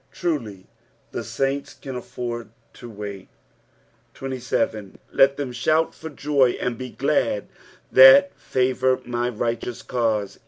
Truly, 0.11 0.65
the 1.11 1.23
saints 1.23 1.75
can 1.75 1.95
afford 1.95 2.49
to 2.73 2.89
wait. 2.89 3.27
27." 4.15 4.97
Let 5.11 5.37
them 5.37 5.51
thovl 5.51 5.89
/or 5.93 6.15
joy, 6.15 6.57
and 6.59 6.75
be 6.75 6.89
glad, 6.89 7.47
that 7.91 8.33
favour 8.35 8.99
my 9.05 9.29
righttou* 9.29 9.85
caute." 9.85 10.39